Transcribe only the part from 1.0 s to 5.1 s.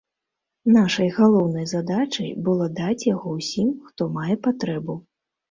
галоўнай задачай было даць яго ўсім, хто мае патрэбу.